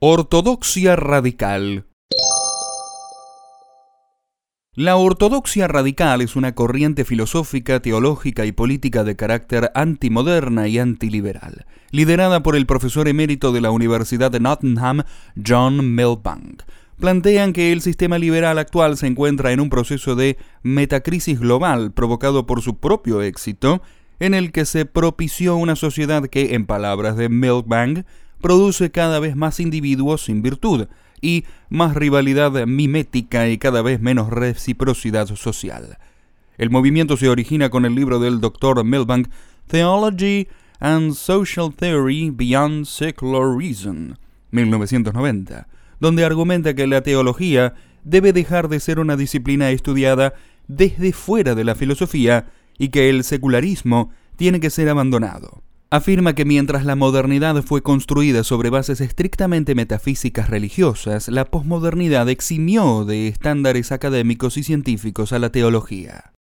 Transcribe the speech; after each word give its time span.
Ortodoxia 0.00 0.94
radical. 0.94 1.84
La 4.76 4.94
ortodoxia 4.94 5.66
radical 5.66 6.20
es 6.20 6.36
una 6.36 6.54
corriente 6.54 7.04
filosófica, 7.04 7.82
teológica 7.82 8.46
y 8.46 8.52
política 8.52 9.02
de 9.02 9.16
carácter 9.16 9.72
antimoderna 9.74 10.68
y 10.68 10.78
antiliberal, 10.78 11.66
liderada 11.90 12.44
por 12.44 12.54
el 12.54 12.64
profesor 12.64 13.08
emérito 13.08 13.50
de 13.50 13.60
la 13.60 13.72
Universidad 13.72 14.30
de 14.30 14.38
Nottingham, 14.38 15.02
John 15.44 15.96
Milbank. 15.96 16.62
Plantean 17.00 17.52
que 17.52 17.72
el 17.72 17.80
sistema 17.80 18.18
liberal 18.18 18.60
actual 18.60 18.96
se 18.98 19.08
encuentra 19.08 19.50
en 19.50 19.58
un 19.58 19.68
proceso 19.68 20.14
de 20.14 20.38
metacrisis 20.62 21.40
global 21.40 21.90
provocado 21.90 22.46
por 22.46 22.62
su 22.62 22.78
propio 22.78 23.20
éxito, 23.20 23.82
en 24.20 24.34
el 24.34 24.52
que 24.52 24.64
se 24.64 24.84
propició 24.84 25.56
una 25.56 25.74
sociedad 25.74 26.28
que, 26.28 26.54
en 26.54 26.66
palabras 26.66 27.16
de 27.16 27.28
Milbank, 27.28 28.04
produce 28.40 28.90
cada 28.90 29.20
vez 29.20 29.36
más 29.36 29.60
individuos 29.60 30.24
sin 30.24 30.42
virtud 30.42 30.86
y 31.20 31.44
más 31.68 31.94
rivalidad 31.94 32.66
mimética 32.66 33.48
y 33.48 33.58
cada 33.58 33.82
vez 33.82 34.00
menos 34.00 34.30
reciprocidad 34.30 35.26
social. 35.26 35.98
El 36.56 36.70
movimiento 36.70 37.16
se 37.16 37.28
origina 37.28 37.70
con 37.70 37.84
el 37.84 37.94
libro 37.94 38.18
del 38.18 38.40
Dr. 38.40 38.84
Milbank, 38.84 39.28
Theology 39.66 40.48
and 40.80 41.14
Social 41.14 41.72
Theory 41.74 42.30
Beyond 42.30 42.86
Secular 42.86 43.56
Reason, 43.56 44.18
1990, 44.50 45.68
donde 46.00 46.24
argumenta 46.24 46.74
que 46.74 46.86
la 46.86 47.02
teología 47.02 47.74
debe 48.04 48.32
dejar 48.32 48.68
de 48.68 48.80
ser 48.80 48.98
una 48.98 49.16
disciplina 49.16 49.70
estudiada 49.70 50.34
desde 50.68 51.12
fuera 51.12 51.54
de 51.54 51.64
la 51.64 51.74
filosofía 51.74 52.46
y 52.78 52.88
que 52.88 53.10
el 53.10 53.24
secularismo 53.24 54.10
tiene 54.36 54.60
que 54.60 54.70
ser 54.70 54.88
abandonado 54.88 55.62
afirma 55.90 56.34
que 56.34 56.44
mientras 56.44 56.84
la 56.84 56.96
modernidad 56.96 57.62
fue 57.62 57.82
construida 57.82 58.44
sobre 58.44 58.70
bases 58.70 59.00
estrictamente 59.00 59.74
metafísicas 59.74 60.50
religiosas, 60.50 61.28
la 61.28 61.46
posmodernidad 61.46 62.28
eximió 62.28 63.04
de 63.04 63.28
estándares 63.28 63.92
académicos 63.92 64.56
y 64.56 64.62
científicos 64.62 65.32
a 65.32 65.38
la 65.38 65.50
teología. 65.50 66.32